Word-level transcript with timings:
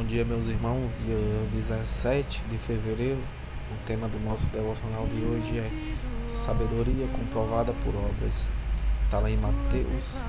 Bom 0.00 0.06
dia, 0.06 0.24
meus 0.24 0.46
irmãos. 0.46 0.98
Dia 1.04 1.46
17 1.52 2.42
de 2.44 2.56
fevereiro, 2.56 3.20
o 3.70 3.86
tema 3.86 4.08
do 4.08 4.18
nosso 4.20 4.46
devocional 4.46 5.06
de 5.06 5.20
hoje 5.20 5.58
é 5.58 5.70
Sabedoria 6.26 7.06
comprovada 7.08 7.74
por 7.84 7.94
obras. 7.94 8.50
Está 9.04 9.18
lá 9.18 9.28
em 9.28 9.36
Mateus 9.36 10.22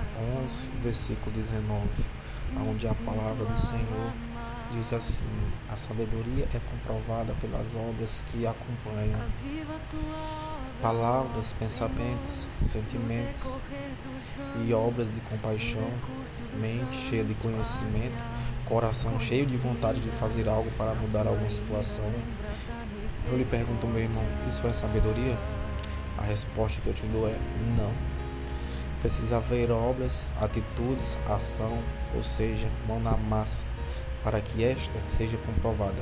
11, 0.43 0.67
versículo 0.83 1.31
19, 1.33 1.87
onde 2.67 2.85
a 2.85 2.93
palavra 2.93 3.45
do 3.45 3.57
Senhor 3.57 4.11
diz 4.71 4.91
assim: 4.91 5.23
A 5.69 5.75
sabedoria 5.77 6.49
é 6.53 6.59
comprovada 6.69 7.33
pelas 7.39 7.73
obras 7.73 8.25
que 8.29 8.45
acompanham. 8.45 9.19
Palavras, 10.81 11.53
pensamentos, 11.53 12.47
sentimentos 12.61 13.57
e 14.65 14.73
obras 14.73 15.13
de 15.13 15.21
compaixão, 15.21 15.89
mente 16.59 16.95
cheia 17.07 17.23
de 17.23 17.35
conhecimento, 17.35 18.23
coração 18.71 19.19
cheio 19.19 19.45
de 19.45 19.57
vontade 19.57 19.99
de 19.99 20.09
fazer 20.11 20.47
algo 20.47 20.71
para 20.77 20.95
mudar 20.95 21.27
alguma 21.27 21.49
situação. 21.49 22.09
Eu 23.29 23.37
lhe 23.37 23.43
pergunto, 23.43 23.85
meu 23.85 24.01
irmão, 24.01 24.23
isso 24.47 24.65
é 24.65 24.71
sabedoria? 24.71 25.37
A 26.17 26.21
resposta 26.21 26.79
que 26.79 26.87
eu 26.87 26.93
te 26.93 27.05
dou 27.07 27.27
é 27.27 27.35
não. 27.75 27.91
Precisa 29.01 29.37
haver 29.37 29.69
obras, 29.71 30.31
atitudes, 30.39 31.17
ação, 31.29 31.77
ou 32.15 32.23
seja, 32.23 32.69
mão 32.87 32.97
na 32.97 33.17
massa 33.17 33.65
para 34.23 34.39
que 34.39 34.63
esta 34.63 34.99
seja 35.05 35.37
comprovada. 35.39 36.01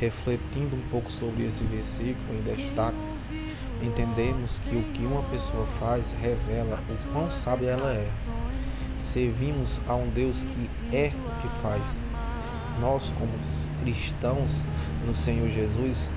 Refletindo 0.00 0.74
um 0.74 0.82
pouco 0.90 1.12
sobre 1.12 1.44
esse 1.44 1.62
versículo 1.62 2.36
em 2.36 2.42
destaques, 2.42 3.30
entendemos 3.80 4.58
que 4.58 4.74
o 4.74 4.82
que 4.92 5.06
uma 5.06 5.22
pessoa 5.30 5.66
faz 5.78 6.10
revela 6.20 6.80
o 6.90 7.12
quão 7.12 7.30
sábia 7.30 7.70
ela 7.70 7.92
é. 7.92 8.10
Servimos 8.98 9.80
a 9.88 9.94
um 9.94 10.08
Deus 10.10 10.44
que 10.44 10.96
é 10.96 11.08
o 11.08 11.42
que 11.42 11.48
faz. 11.60 12.02
Nós, 12.80 13.12
como 13.18 13.32
cristãos 13.80 14.64
no 15.06 15.14
Senhor 15.14 15.48
Jesus, 15.48 16.10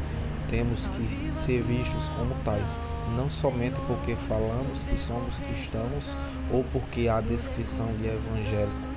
temos 0.50 0.88
que 0.90 1.32
ser 1.32 1.62
vistos 1.64 2.10
como 2.10 2.34
tais, 2.44 2.80
não 3.16 3.30
somente 3.30 3.80
porque 3.88 4.16
falamos 4.16 4.84
que 4.86 4.98
somos 4.98 5.40
cristãos 5.40 6.16
ou 6.52 6.64
porque 6.72 7.08
há 7.08 7.20
descrição 7.20 7.88
de 7.98 8.08
evangélico, 8.08 8.88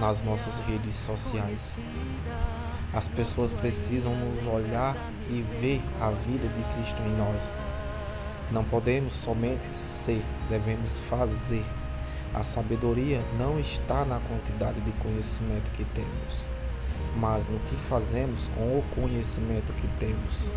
nas 0.00 0.22
nossas 0.22 0.60
redes 0.60 0.94
sociais. 0.94 1.72
As 2.92 3.08
pessoas 3.08 3.52
precisam 3.52 4.14
nos 4.14 4.46
olhar 4.46 4.96
e 5.28 5.42
ver 5.60 5.82
a 6.00 6.10
vida 6.10 6.48
de 6.48 6.74
Cristo 6.74 7.02
em 7.02 7.16
nós. 7.16 7.54
Não 8.50 8.64
podemos 8.64 9.12
somente 9.12 9.66
ser, 9.66 10.22
devemos 10.48 11.00
fazer. 11.00 11.64
A 12.34 12.42
sabedoria 12.42 13.20
não 13.38 13.60
está 13.60 14.04
na 14.04 14.18
quantidade 14.18 14.80
de 14.80 14.90
conhecimento 14.94 15.70
que 15.70 15.84
temos, 15.84 16.48
mas 17.16 17.46
no 17.46 17.60
que 17.60 17.76
fazemos 17.76 18.48
com 18.48 18.76
o 18.76 18.82
conhecimento 18.82 19.72
que 19.72 19.86
temos. 20.00 20.52